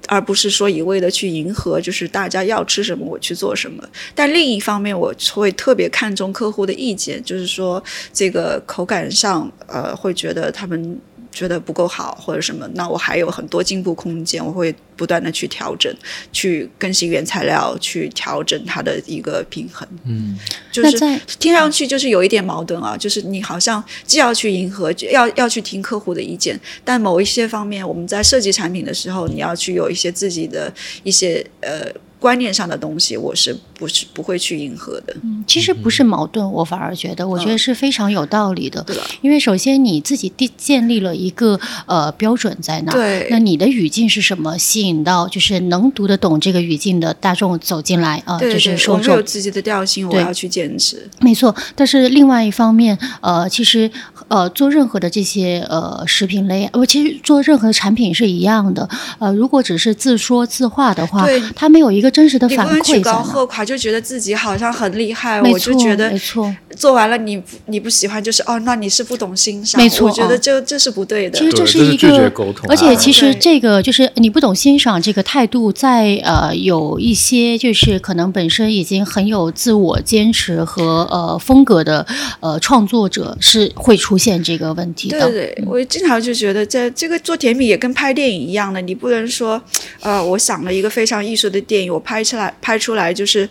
[0.07, 3.87] 而不是说一味的去迎合，就是大家要吃什么我去做什么。
[4.15, 10.99] 但另一方面，我会特别看重客户的意见，就是说这个口感上，呃，会觉得他们。
[11.31, 15.93] 觉得不够好或者什么，那我还有很多进步空间，我会不断的去调整，
[16.31, 19.87] 去更新原材料，去调整它的一个平衡。
[20.03, 20.37] 嗯，
[20.71, 30.71] 就是听上去就是有一点矛盾啊，就是你好像既要去迎合，要要去听客户的意见，但某一些方面，我们在设计产品的时候，你要去有一些自己的
[31.03, 31.87] 一些呃
[32.19, 35.15] 观念上的东西，我是不是不会去迎合的。
[35.23, 38.85] 嗯，其实不是矛盾，我反而觉得，我觉得是非常有道理的。
[39.21, 42.93] 因为首先你自己定建立了一个呃标准在那
[43.31, 44.55] 那你的语境是什么？
[44.59, 49.07] 吸引到就是能读得懂这个语境的大众走进来啊、就是对对，我受众。
[49.07, 51.09] 们有自己的调性，我要去坚持。
[51.19, 53.89] 没错，但是另外一方面，呃，其实
[54.27, 58.87] 呃，做任何的这些呃食品类，呃，其实做任何产品是一样的。
[59.17, 63.70] 呃，如果只是自说自话的话对，它没有一个真实的你反馈在那。
[63.71, 66.53] 就觉得自己好像很厉害，我就觉得没错。
[66.75, 69.81] 做完了你你不喜欢，就是哦，那你是不懂欣赏。
[69.81, 71.37] 没错我觉得哦这这是不对的。
[71.39, 82.05] 其实这是一个沟通而且啊其实这个就是你不懂欣赏这个态度在，呃有一些就是可能本身已经很有自我坚持和呃风格的
[82.39, 85.19] 呃创作者是会出现这个问题的。
[85.21, 89.61] 对对对，我经常就觉得在这个做甜品也跟拍电影一样的，你不能说，
[90.01, 93.47] 呃，我想了一个非常艺术的电影，我拍出来拍出来就是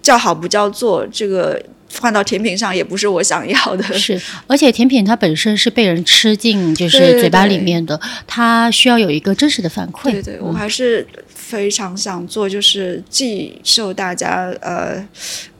[0.00, 1.60] 叫好不叫座，这个
[2.00, 3.84] 换到甜品上也不是我想要的。
[3.94, 10.10] 是，而且甜品它本身是被人吃进就是嘴巴里对面的，它需要有一个真实的反馈。
[10.10, 14.94] 对对，我嗯还是非常想做，就是既受大家呃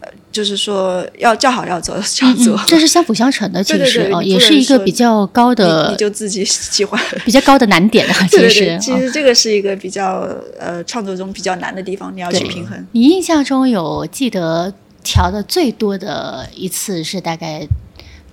[0.01, 7.01] 呃，就是说要叫好要做叫做，嗯，这是相辅相成的， 其实啊、你不能也是一个比较高的你、就自己喜欢。
[7.27, 8.14] 比较高的难点啊。
[8.31, 12.87] 其实，对对对，其啊实这个是一个比较呃创作中比较难的地方，你要去平衡。
[12.92, 17.66] 你印象中有记得调的最多的一次是大概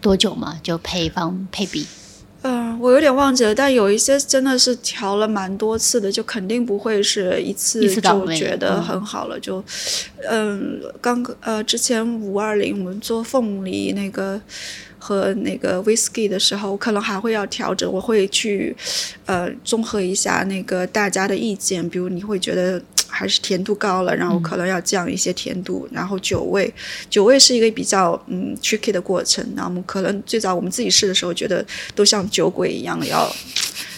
[0.02, 0.60] 多久嘛？
[0.64, 1.86] 就配方配比。
[2.42, 9.38] 嗯、我有点忘记了，但有一些真的是调了蛮多次的，就肯定不会是一次就觉得嗯很好了。
[9.38, 9.62] 就，
[10.30, 14.40] 嗯，刚呃之前五二零我们做凤梨那个
[14.98, 18.74] 和那个 whisky 的时候，可能还会要调整，我会去
[19.26, 22.82] 呃综合一下那个大家的意见，比如你会觉得。
[23.10, 26.72] 还是甜度高了，然后可能要降一些甜度，然后酒味，
[27.10, 29.46] 酒味是一个比较嗯 tricky 的过程。
[29.56, 33.30] 那我们可能最早我们自己试的时候，觉得都像酒鬼一样，要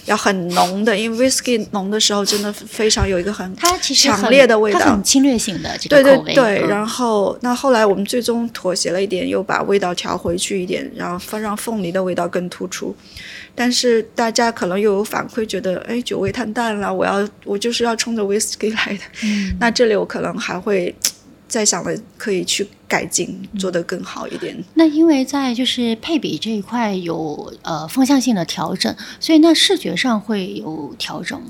[0.06, 6.17] 要很浓的，因为 whisky 浓的时候真的非常有一个很它其实强烈的味道它很侵略性的这对个。
[6.19, 12.95] 对对，嗯然后那后来我们最终妥协了一点，又把味道调回去一点，然后让凤梨的味道更突出。
[13.54, 19.04] 但是大家可能又有反馈，觉得哎酒味太淡了，我要我就是要冲着 whisky 来的。
[19.24, 20.94] 嗯那这里我可能还会
[21.48, 24.56] 再想的可以去改进，嗯做得更好一点。
[24.76, 31.48] 那因为在就是配比这一块有呃方向性的调整，所以那视觉上会有调整吗？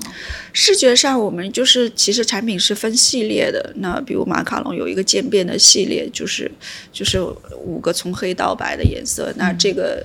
[0.52, 3.72] 视觉上，我们就是其实产品是分系列的。
[3.76, 6.50] 那比如马卡龙有一个渐变的系列，就是
[6.92, 7.20] 就是
[7.64, 9.32] 五个从黑到白的颜色。
[9.36, 10.04] 那这个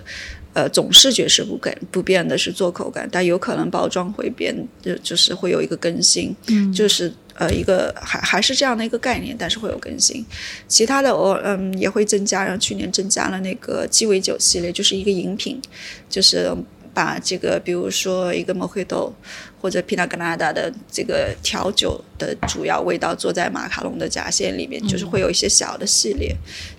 [0.58, 7.14] 呃总视觉是不改不变的，是做口感，但有可能包装会变，就就是会有一个更新，嗯就是。
[7.40, 10.26] 呃，一个还还是这样的一个概念，但是会有更新。
[10.68, 15.62] 其他的我嗯也会增加，然后去年增加了那个鸡尾酒系列，就是一个饮品，
[16.10, 16.52] 就是
[16.96, 19.14] 把这个比如说一个 Mojito
[19.60, 26.36] 或者 Pina Colada 的这个调酒的主要味道做在马卡龙的夹馅里面，就是会有一些小的系列，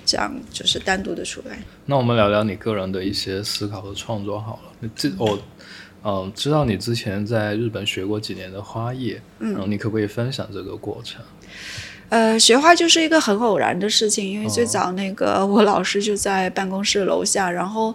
[0.07, 1.59] 这样就是单独的出来。
[1.87, 4.88] 那我们聊聊你个人的一些思考和创作好了。
[4.95, 5.38] 这我
[6.05, 11.21] 嗯知道你之前在日本学过几年的花艺，嗯，然后你可不可以分享这个过程？
[12.11, 17.95] 呃，学花就是一个很偶然的事情，因为最哦早那个我老师就在办公室楼下，然后，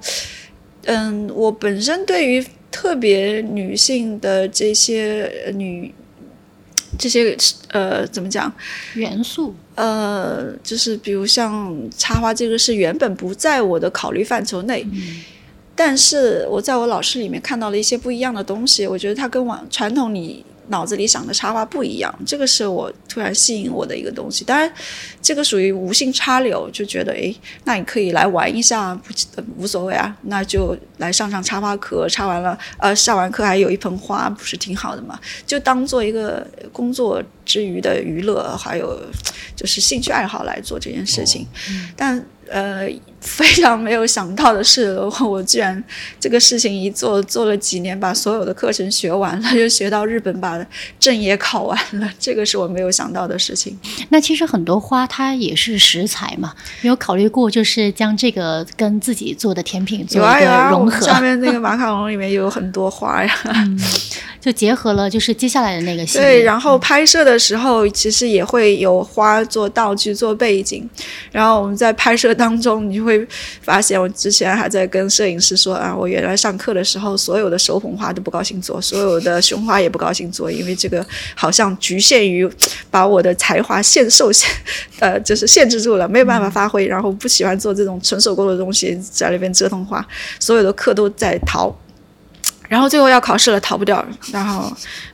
[0.83, 5.93] 嗯，我本身对于特别女性的这些呃女
[6.97, 7.37] 这些
[7.69, 8.51] 呃怎么讲，
[8.95, 9.53] 元素。
[9.75, 14.85] 呃，就是比如像插花这个是原本不在我的考虑范畴内，
[15.75, 24.43] 但是我在我老师里面看到了一些不一样的东西，我觉得它跟往传统你脑子里想的插花不一样，这个是我突然吸引我的一个东西。
[24.45, 24.71] 当然，
[25.21, 35.19] 这个属于无心插柳，就觉得诶，那你可以来玩一下，不呃无所谓啊，那就来上上插花课，插完了呃上完课还有一盆花，不是挺好的嘛？
[35.45, 38.99] 就当做一个工作之余的娱乐，还有
[39.55, 41.45] 就是兴趣爱好来做这件事情。
[41.95, 42.87] 但呃，
[43.19, 45.83] 非常没有想到的是，我居然
[46.19, 50.63] 这个事情一做做了几年，把所有的课程学完了，又学到日本，把
[50.99, 53.75] 证也考完了，这个是我没有想到的事情。
[54.09, 60.99] 那其实很多花它也是食材嘛，你有考虑过就是将这个跟自己做的甜品做一个有啊有啊，我融合？
[60.99, 63.33] 们上面那个马卡龙里面有很多花呀。
[64.43, 66.17] 就结合了就是接下来的那个戏。
[66.17, 70.87] 对，然后拍摄的时候其实也会有花做道具、做背景。
[71.31, 73.25] 然后我们在拍摄当中，你会
[73.61, 82.45] 发现，我之前还在跟摄影师说啊，我原来上课的时候，所有的手捧花都不高兴做，所有的胸花也不高兴做，因为这个好像局限于
[82.91, 84.49] 把我的才华限受限，
[84.99, 86.85] 呃，就是限制住了，没有办法发挥。
[86.85, 90.05] 然后不喜欢做这种纯手工的东西，在那边折腾花，
[90.37, 91.73] 所有的课都在逃。
[92.69, 94.71] 然后最后要考试了，逃不掉，然后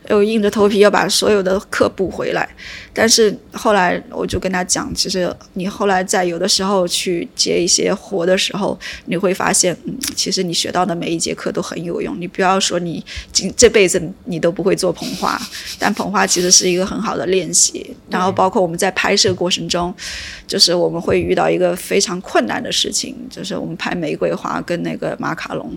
[0.08, 2.48] 又硬着头皮要把所有的课补回来。
[2.92, 12.20] 但是后来我就跟他讲，其实你后来在有的时候去接一些活的时候，你会发现，嗯，其实你学到的每一节课都很有用。
[12.20, 15.40] 你不要说你今这辈子你都不会做捧花，
[15.78, 17.94] 但捧花其实是一个很好的练习。
[18.10, 19.94] 然后包括我们在拍摄过程中，
[20.46, 25.70] 就是我们会遇到一个非常困难的事情，就是我们拍玫瑰花跟那个马卡龙，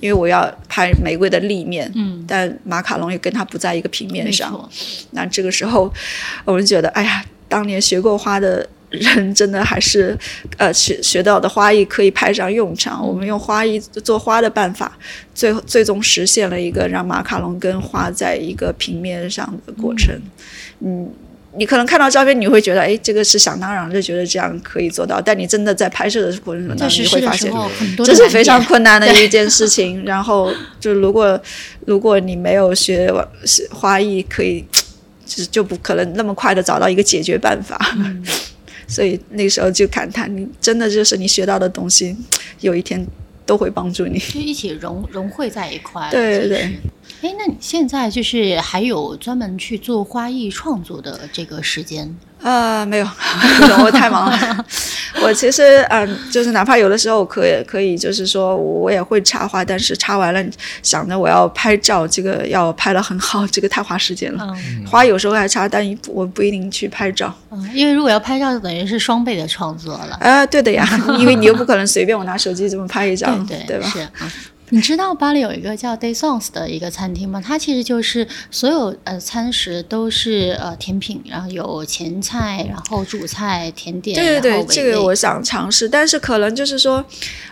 [0.00, 4.70] 因为我要拍玫瑰的立面，嗯，但马卡龙也跟它不在一个平面上，
[5.12, 5.92] 那这个时候。
[6.44, 10.18] 我们觉得，哎呀，当年学过花的人，真的还是，
[10.58, 13.06] 呃，学学到的花艺可以派上用场。
[13.06, 14.96] 我们用花艺做花的办法，
[15.34, 20.14] 最最终实现了一个让马卡龙跟花在一个平面上的过程。
[20.80, 21.08] 嗯，
[21.56, 25.20] 你可能看到照片，你会觉得，哎，这个是想当然就觉得这样可以做到。
[25.20, 27.52] 但你真的在拍摄的过程中，你会发现，
[28.04, 30.02] 这是非常困难的一件事情。
[30.06, 31.40] 然后，就如果
[31.86, 33.12] 如果你没有学
[33.70, 34.64] 花艺，可以。
[35.24, 37.96] 就就不可能那么快的找到一个解决办法，
[38.86, 42.14] 所以那时候就感叹，你真的就是你学到的东西，
[42.60, 43.02] 有一天
[43.46, 46.06] 都会帮助你，就一起融融汇在一块。
[46.10, 46.78] 对对对。
[47.22, 52.12] 哎，那你现在就是还有专门去做花艺创作的这个时间？
[52.42, 53.06] 呃，没有，
[53.84, 54.66] 我太忙了。
[55.22, 60.44] 我其实，嗯，就是哪怕有的时候可以，可以，就是说我也会插花，但是插完了，
[60.82, 64.52] 想着我要拍照，这个要拍的很好，这个太花时间了。
[64.84, 67.32] 花有时候还插，但我不一定去拍照。
[67.52, 70.16] 嗯，因为如果要拍照，就等于是双倍的创作了。
[70.20, 70.84] 啊，对的呀，
[71.20, 73.86] 因为你又不可能随便我拿手机这么拍一张，对对吧？
[73.88, 74.08] 是。
[74.72, 77.42] 你知道巴黎有一个叫 Day Songs 的一个餐厅吗？
[77.44, 84.16] 它其实就是所有呃餐食都是呃甜品，然后有前菜，然后主菜、甜点。
[84.16, 87.04] 对对对，这个我想尝试，但是可能就是说，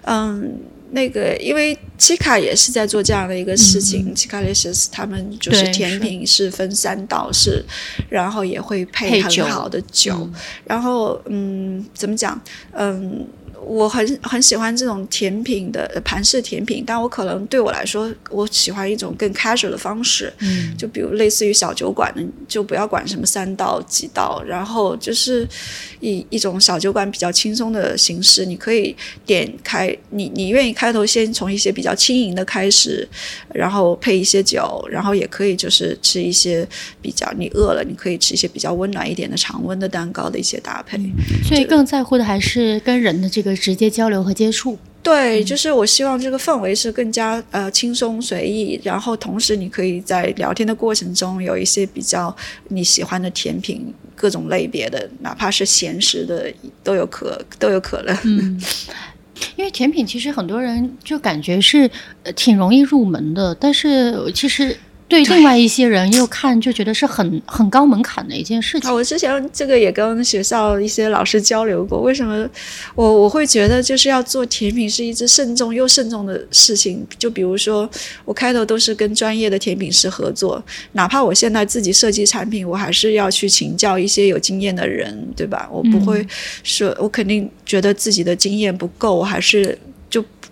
[0.05, 0.59] 嗯，
[0.93, 7.63] 那个因为奇卡也是在做这样的一个事情，奇卡列斯他们就是甜品是分三道式，
[8.09, 10.27] 然后也会配很好的酒，
[10.65, 12.41] 然后嗯，怎么讲，
[12.73, 13.27] 嗯。
[13.63, 25.47] 我很很喜欢这种甜品的盘式甜品，但我可能对我来说，我喜欢一种更 casual 的方式，嗯，就比如类似于小酒馆的，就不要管什么三道几道，然后就是
[26.01, 28.97] 以一种小酒馆比较轻松的形式，你可以
[29.27, 33.07] 点开，你你愿意开头先从一些比较轻盈的开始，
[33.53, 36.67] 然后配一些酒，然后也可以就是吃一些
[37.03, 40.99] 比较你饿了，你可以吃一些比较温暖一点的常温的蛋糕的一些搭配，
[41.45, 43.50] 所以更在乎的还是跟人的这个。
[43.55, 52.35] 直接交流和接触，对，就是我希望这个氛围是更加呃轻松随意，然后同时你可以在聊天的过程中有一些比较
[52.69, 58.17] 你喜欢的甜品，各种类别的，哪怕是咸食的都有可都有可能。
[58.25, 58.61] 嗯，
[59.57, 61.91] 因为甜品其实很多人就感觉是
[62.37, 64.77] 挺容易入门的，但是其实。
[65.11, 68.95] 对另外一些人又看就觉得是很很高门槛的一件事情。
[68.95, 72.49] 我之前这个也跟学校一些老师交流过，为什么
[72.95, 77.05] 我我会觉得就是要做甜品是一直慎重又慎重的事情。
[77.19, 77.91] 就比如说，
[78.25, 85.69] 我开头都是跟专业的甜品师合作，哪怕我现在自己设计产品，我还是要去请教一些有经验的人，对吧？
[85.73, 86.25] 我不会
[86.63, 89.77] 说，我肯定觉得自己的经验不够，我还是。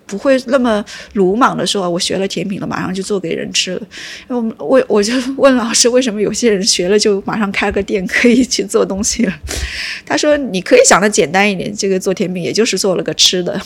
[0.09, 3.81] 不会那么鲁莽的说，我学了甜品了，马上就做给人吃了。
[4.27, 9.33] 我我我就问老师，为什么有些人学了就马上开个店可以去做东西了？
[10.05, 13.61] 他说，你可以想的简单一点，这个做甜品也就是做了个吃的。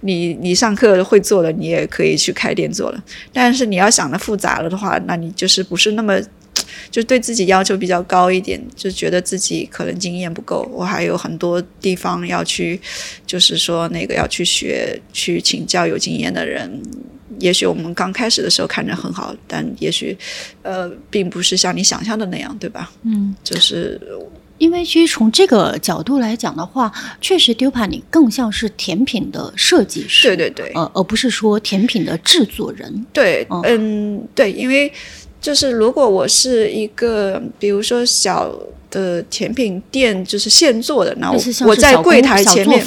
[0.00, 3.02] 你你上课会做了，你也可以去开店做了。
[3.32, 6.20] 但是你要想的复杂了的话，那你就是不是那么。
[6.90, 12.80] 就对自己要求比较高一点，就觉得自己可能经验不够，我还有很多地方要去，
[13.26, 16.80] 就是说那个要去学，去请教有经验的人。
[17.40, 20.16] 也许我们刚开始的时候看着很好，但也许，
[20.62, 22.90] 呃，并不是像你想象的那样，对吧？
[23.04, 24.00] 嗯，就是
[24.56, 33.06] 因为其实从这个角度来讲的话，确实丢帕你更像是甜品的设计师，对对对，呃，而不是说甜品的制作人。
[33.12, 34.92] 对，嗯，对，因为。
[35.40, 38.52] 就是如果我是一个，比如说小
[38.90, 41.30] 的甜品店就是现做的，那
[41.66, 42.84] 我在柜台前面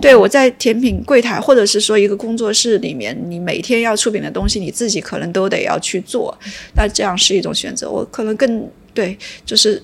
[0.00, 6.36] 对，我在甜品柜台，或者是说一个工作室里面，你每天要出品的东西，你自己可能都得要去做，
[6.76, 7.90] 那这样是一种选择。
[7.90, 9.82] 我可能更对，就是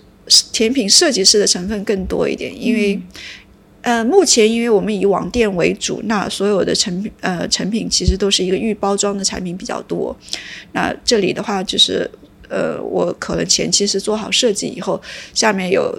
[0.53, 3.01] 甜品设计师的成分更多一点，因为。
[3.87, 10.15] 呃，目前因为我们以网店为主，那所有的成品呃成品其实都是一个预包装的产品比较多。
[10.73, 12.11] 那这里的话就是
[12.49, 15.01] 呃，我可能前期是做好设计以后，
[15.33, 15.97] 下面有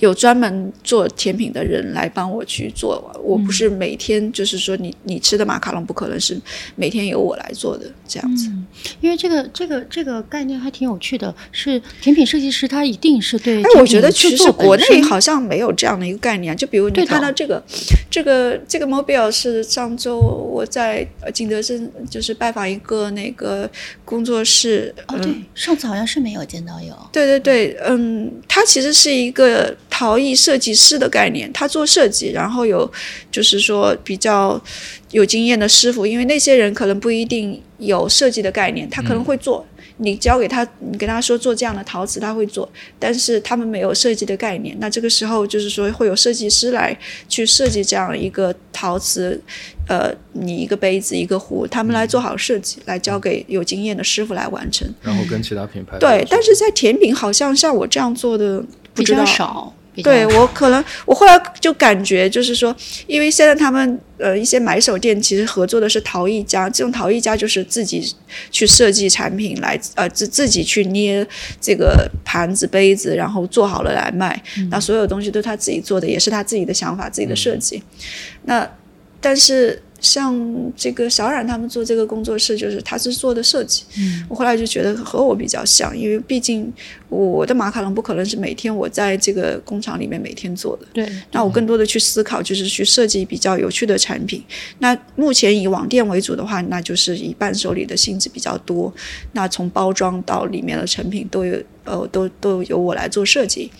[0.00, 6.36] 有专门做甜品的人来帮我去做，我不是每天就是说你你吃的马卡龙不可能是
[6.74, 8.50] 每天由我来做的这样子。
[9.00, 16.56] 因为这个这个这个概念还挺有趣的，是甜品设计师他一定是对哎，我觉得其实国内好像没有这样的一个概念。
[16.56, 17.62] 就比如你看到这个，
[18.10, 23.70] 这个这个 mobile 是上周我在呃景德镇就是拜访一个那个
[24.04, 32.90] 工作室，哦，嗯对，上次好像是没有见到有，对对对，嗯，它其实是一个陶艺设计师的概念，他做设计，然后有
[33.30, 34.60] 就是说比较
[35.12, 39.64] 有经验的师傅，因为那些人可能不一定有设计的概念，他可能会做。
[39.98, 42.68] 你交给他，你跟他说做这样的陶瓷，他会做，
[42.98, 44.76] 但是他们没有设计的概念。
[44.80, 49.40] 那这个时候就是说会有设计师来去设计这样一个陶瓷，
[49.86, 54.92] 呃，你一个杯子一个壶，他们来做好设计，来交给有经验的师傅来完成。
[55.00, 58.58] 然后跟其他品牌对但是在甜品好像像我这样做的
[58.92, 59.24] 不比较。
[59.24, 59.72] 少。
[60.02, 62.74] 对我可能，我后来就感觉就是说，
[63.06, 68.12] 因为现在他们呃一些买手店其实合作的是陶艺家，这种陶艺家就是自己
[68.50, 71.26] 去设计产品来呃自自己去捏
[71.60, 77.82] 这个盘子杯子，然后做好了来卖，那所有东西都是他自己做的，也是他自己的想法、自己的设计。
[78.44, 78.68] 那
[79.20, 80.38] 但是像
[80.76, 83.82] 这个小冉他们做这个工作室，就是他是做的设计，
[84.28, 86.70] 我后来就觉得和我比较像，因为毕竟
[87.08, 90.86] 我的马卡龙不可能是每天我在这个工厂里面每天做的。
[90.92, 94.44] 对，那我更多的去思考，就是去设计比较有趣的产品。
[94.80, 98.92] 那目前以网店为主的话，那就是以伴手礼的性质比较多。
[99.32, 103.70] 那从包装到里面的成品都有，呃，都都由我来做设计。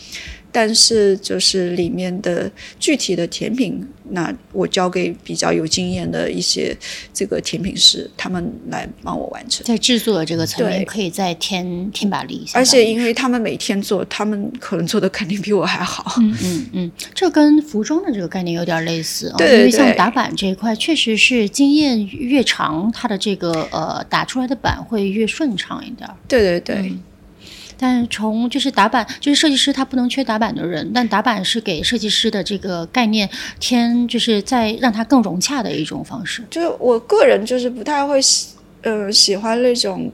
[0.55, 2.49] 但是就是里面的
[2.79, 6.77] 具体的甜品，那我交给比较有经验的一些
[7.13, 9.67] 这个甜品师，他们来帮我完成。
[9.67, 16.15] 在制作的这个层面可以再添添把力，而且因为他们每天做，他们可能做的肯定比我还好。
[16.21, 26.15] 嗯嗯嗯，这跟服装的这个概念有点类似啊、对对因为像打板这一块，确实是经验越长，它的这个呃打出来的板会越顺畅一点儿。
[26.29, 26.77] 对对对。
[26.77, 27.03] 嗯
[27.85, 33.28] 但是从就是打板，就是设计师他不能缺打板的人，但打板是给设计师的这个概念
[33.61, 36.43] 添，就是在让它更融洽的一种方式。
[36.49, 40.11] 就是我个人就是不太会喜，呃，喜欢那种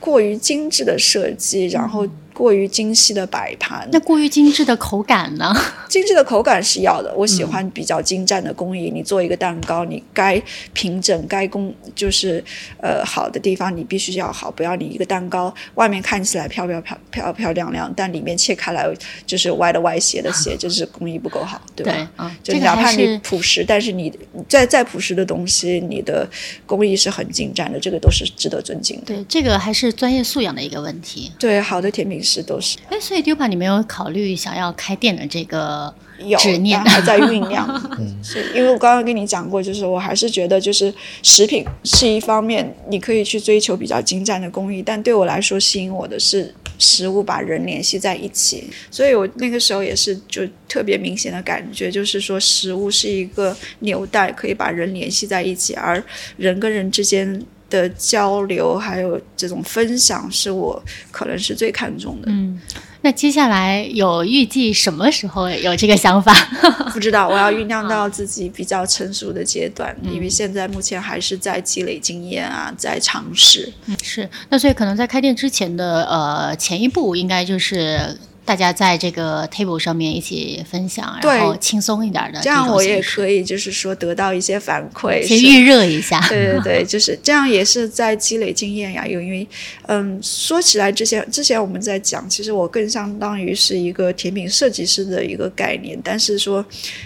[0.00, 2.04] 过于精致的设计，然后
[2.36, 3.88] 过于精细的摆盘。
[3.90, 5.54] 那过于精致的口感呢？
[5.88, 8.90] 精致的口感是要的，我喜欢比较精湛的工艺。
[8.90, 10.40] 你做一个蛋糕，你该
[10.74, 12.44] 平整、该工就是
[12.82, 18.86] 呃好的地方，你必须要好，不要你一个蛋糕外面看起来漂漂漂漂漂亮亮，但里面切开来
[19.24, 21.92] 就是歪的歪斜的斜，就是工艺不够好，对吧？
[21.92, 24.12] 对啊，就哪怕你朴实，但是你
[24.46, 26.28] 再再朴实的东西，你的
[26.66, 29.06] 工艺是很精湛的，这个都是值得尊敬的。
[29.06, 31.32] 对这个还是专业素养的一个问题。
[31.38, 37.66] 对，好的甜品师都是哎，所以丢吧，你没有考虑想要开店的这个有，执念但还在酝酿。
[38.22, 48.68] 是因为我刚刚跟你讲过，就是我还是觉得，就是食品是一方面，你可以去追求比较精湛的工艺，但对我来说，吸引我的是食物把人联系在一起。
[48.90, 56.02] 所以我那个时候也是就特别明显的感觉，就是说食物是一个纽带，可以把人联系在一起，而
[56.36, 57.44] 人跟人之间。
[57.68, 62.28] 的交流还有这种分享，是我可能是最看重的。
[62.30, 62.60] 嗯，
[63.02, 66.32] 那接下来有预计什么时候有这个想法？
[66.92, 73.72] 不知道，我要酝酿到自己比较成熟的阶段，因为现在目前还是在积累经验啊，在尝试。
[74.02, 78.16] 是，那所以可能在开店之前的呃前一步，应该就是
[78.46, 86.24] 大家在这个 table 上面一起分享，对然后轻松一点的这样我也可以，就是说得到一些反馈，先预热一下。
[86.28, 89.04] 对对对， 就是这样，也是在积累经验呀。
[89.04, 89.46] 因为，
[89.88, 96.64] 嗯，说起来之前之前我们在讲，其实我更相当于是一个甜品设计师的一个概念，但是说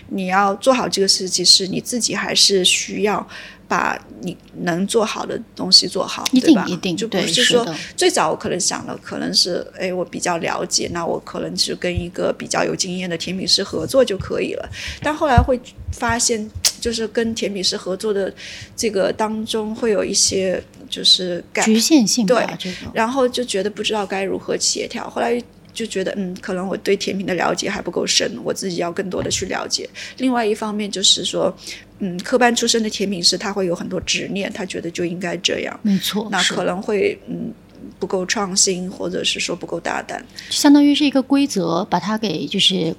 [0.08, 3.26] 你要做好这个设计师，你自己还是需要。
[3.70, 6.64] 把你能做好的东西做好，一对吧？
[6.64, 14.68] 定一定就不是说是最早我可能想了可能是，哎，我比较了解，那我可能是跟一个比较有经验的甜品师合作就可以了。
[15.00, 15.60] 但后来会
[15.92, 16.50] 发现，
[16.80, 18.32] 就是跟甜品师合作的
[18.74, 25.08] 这个当中会有一些就是感局限性对吧，这个然后就觉得不知道该如何协调。
[25.08, 25.40] 后来
[25.72, 29.88] 就觉得嗯，可能我对甜品的了解还不够深，我自己要更多的去了解。
[30.18, 31.54] 另外一方面就是说，
[31.98, 37.52] 嗯，科班出身的甜品师他会有很多执念，他觉得就应该这样，没错，那可能会嗯
[37.98, 42.94] 不够创新，或者是说不够大胆，相当于是一个规则，把它给就是。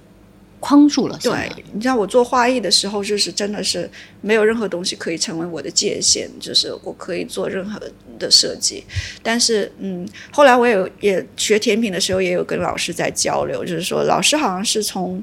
[0.62, 1.20] 框住了。
[1.22, 3.90] 对，你知道我做画艺的时候，就是真的是
[4.22, 7.82] 没有任何东西可以成为我的界限，就是我可以做任何
[8.18, 8.84] 的设计。
[9.22, 15.22] 但是，嗯，后来我有也学甜品的时候，也有跟老师在交流，就是说老师好像是从，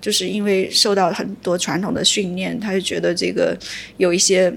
[0.00, 3.56] 就是因为受到很多传统的训练，他就觉得这个
[3.98, 4.52] 有一些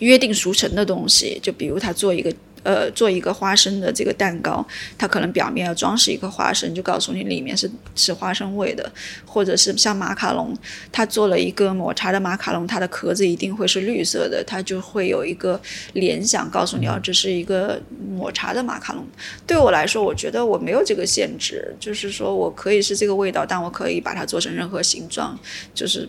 [0.00, 2.30] 约定俗成的东西，就比如他做一个。
[2.62, 4.66] 呃，做一个花生的这个蛋糕，
[4.98, 8.90] 它可能表面要装饰一个花生，就告诉你里面是是花生味的，
[9.24, 10.56] 或者是像马卡龙，
[10.92, 15.60] 他做了一个抹茶的马卡龙，它的壳子一定会是绿色的，它就会有一个
[15.94, 17.80] 联想，告诉你哦，这是一个
[18.10, 19.04] 抹茶的马卡龙。
[19.46, 25.38] 对我来说，我觉得我没有这个限制，就是说我可以是这个味道，但我可以把它做成任何形状，
[25.74, 26.08] 就是。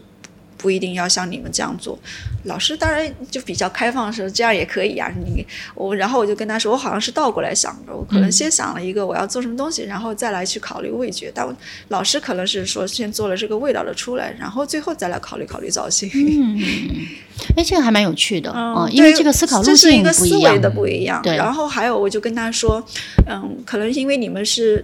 [0.61, 1.97] 不一定要像你们这样做，
[2.43, 5.11] 老师当然就比较开放，说这样也可以啊。
[5.25, 11.31] 你我，然后我就跟他说，我好像是倒过来想的，我可能先想了一个我要做什么东西，然后再来去考虑味觉。
[11.33, 11.47] 但
[11.89, 16.09] 老师可能是说先做了这个味道的出来，然后最后再来考虑考虑造型。
[16.13, 16.59] 嗯，
[17.55, 21.21] 哎，这个还蛮有趣的嗯，因为这个思考路径不一样的不一样。
[21.21, 22.83] 对，然后还有我就跟他说，
[23.27, 24.83] 嗯，可能因为你们是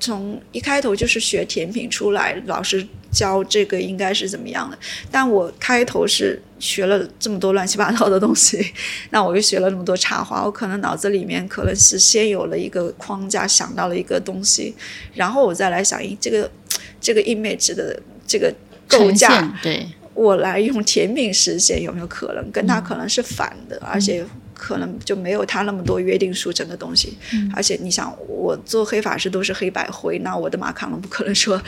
[0.00, 2.86] 从一开头就是学甜品出来，老师。
[3.14, 4.76] 教这个应该是怎么样的？
[5.08, 8.72] 但我开头是学了这么多乱七八糟的东西，
[9.10, 14.74] 那我又学了那么多插画，我可能脑子里面可能是先有了一个框架，想到了一个东西，
[15.14, 16.50] 然后我再来想，这个
[17.00, 18.52] 这个 image 的这个
[18.88, 22.50] 构架，对我来用甜品实现有没有可能？
[22.50, 24.26] 跟它可能是反的，而且。
[24.54, 27.18] 可能就没有他那么多约定俗成的东西，
[27.54, 31.60] 而且你想，我做黑法师都是黑白灰，那我的马卡龙不可能说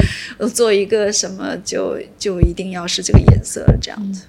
[0.55, 4.23] 做一个什么就就一定要是这个颜色这样子。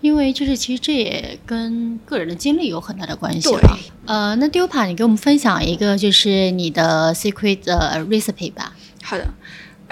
[0.00, 3.78] 因为就是其实这也跟个人的经历有很大的关系了。
[4.06, 7.60] 呃，那 Dupa，你给我们分享一个就是你的 secret
[8.08, 8.74] recipe 吧。
[9.02, 9.26] 好的。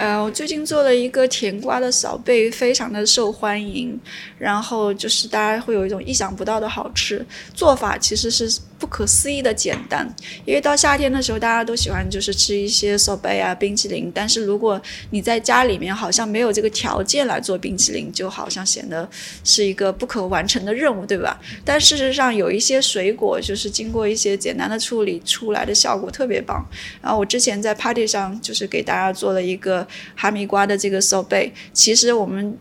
[0.03, 3.97] 呃，我最近做了一个甜瓜的小贝，非常的受欢迎。
[4.37, 10.05] 然后就是大家会有一种意想不到的好吃，做法其实是不可思议的简单。
[10.43, 14.11] 因为到夏天的时候，大家都喜欢就是吃一些扫贝啊、冰淇淋。
[14.13, 14.81] 但是如果
[15.11, 19.09] 你在家里面好像没有这个条件来做冰淇淋，就好像显得
[19.45, 21.39] 是一个不可完成的任务，对吧？
[21.63, 26.61] 但事实上有一些水果就是经过一些简单的处理出来的效果特别棒。
[27.01, 29.87] 然后我之前在 party 上就是给大家做了一个。
[30.15, 32.57] 哈密瓜的这个手贝，其实我们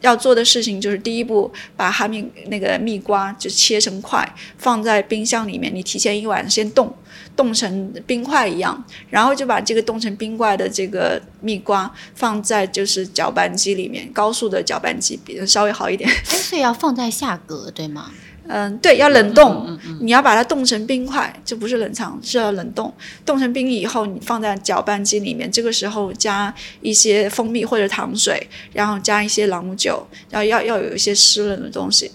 [0.00, 4.26] 要做的事情就是第一步，把哈密那个蜜瓜就切成块，
[4.58, 5.74] 放在冰箱里面。
[5.74, 6.92] 你提前一晚先冻，
[7.36, 16.10] 冻成冰块一样，然后就把这个冻成冰块的这个蜜瓜放在就是搅拌机里面，高速的搅拌机比较稍微好一点。
[16.24, 18.10] 所以要放在下格，对吗？
[18.52, 22.92] 嗯，对，要冷冻，你要把它冻成冰块，就不是冷藏，是要冷冻。
[23.24, 32.10] 冻成冰以后，你放在搅拌机里面，这个时候加一些蜂蜜或者糖水，然后加一些朗姆酒，然后要要有一些湿润的东西，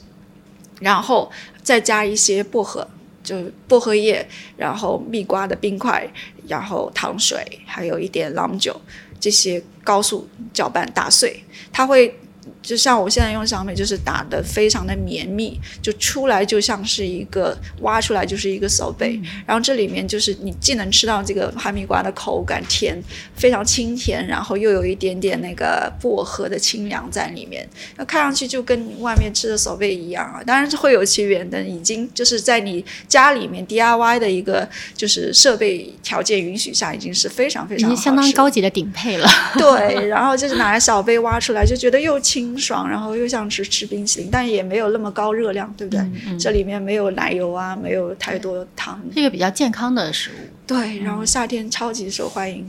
[0.81, 1.31] 然后
[1.63, 2.85] 再加一些薄荷，
[3.23, 4.27] 就薄荷叶，
[4.57, 6.05] 然后蜜瓜的冰块，
[6.49, 8.75] 然后糖水，还有一点朗姆酒，
[9.21, 12.19] 这些高速搅拌打碎，它会。
[12.65, 22.99] 就像我现在用小美，就是打的非常的绵密，就出来就像是一个挖出来就是一个手背，然后这里面就是你既能吃到这个哈密瓜的口感甜，
[23.35, 39.27] 非常清甜，然后又有一点点那个薄荷的清凉在里面，那看上去就跟外面吃的手背一样啊，当然是会有其远的，已经就是在你家里面 DIY 的一个就是设备条件允许下，已经是非常非常相当高级的顶配了。
[39.53, 42.54] 对，然后就是拿来小杯挖出来，就觉得又清。
[42.57, 46.37] 爽，然后又像吃吃冰淇淋，但也没有那么高热量，对不对？
[46.39, 50.33] 这里面没有奶油啊，没有太多糖，是一个比较健康的食物。
[50.67, 52.67] 对，然后夏天超级受欢迎。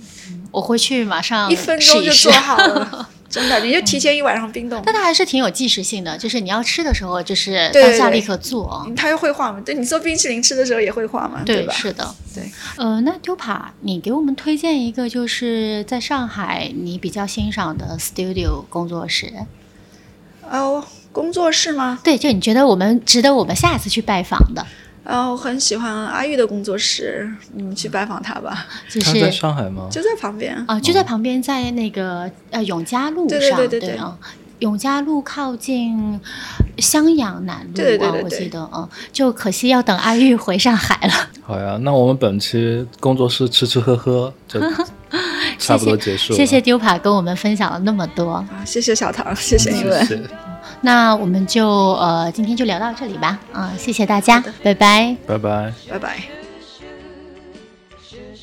[0.50, 4.80] 我回去马上一分钟就做好了， 真的，你就提前一晚上冰冻。
[4.86, 8.86] 但它还是挺有即时性的，就是你要吃的时候，就是当下立刻做。
[8.96, 9.60] 它又会化嘛？
[9.60, 11.42] 对你做冰淇淋吃的时候也会化嘛？
[11.44, 11.74] 对吧？
[11.74, 12.44] 是的，对。
[12.76, 19.32] 呃，那丢帕，你给我们推荐一个，就是在上海你比较欣赏的 studio 工作室。
[20.50, 21.98] 哦，工作室吗？
[22.02, 24.64] 对，就你觉得我们值得我们下一次去拜访的。
[25.04, 28.66] 哦，我很喜欢阿玉的工作室，你们去拜访他吧。
[28.88, 29.88] 就是在上海吗？
[29.90, 34.18] 就在旁边啊，就在旁边，在那个呃永嘉路上，对对对对啊，
[34.58, 36.20] 永嘉路靠近
[36.78, 41.12] 襄阳南路啊，我记得啊，就可惜要等阿玉回上海了。
[41.42, 44.60] 好呀，那我们本期工作室吃吃喝喝就。
[45.60, 46.36] 差不多结束了。
[46.36, 48.32] 谢谢丢帕跟我们分享了那么多。
[48.32, 50.04] 啊，谢谢小唐，谢谢你们。
[50.06, 50.22] 谢谢
[50.82, 53.38] 那我们就呃今天就聊到这里吧。
[53.52, 55.16] 啊、谢谢大家，拜拜。
[55.26, 55.72] 拜拜。
[55.88, 56.22] 拜拜。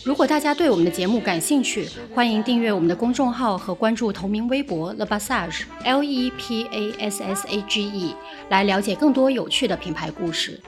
[0.04, 8.14] 如果大家对我们的节目感兴趣，欢迎订阅我们的公众号和关注同名微博 Le Passage L E P A S S A G E，
[8.50, 10.60] 来了解更多有趣的品牌故事。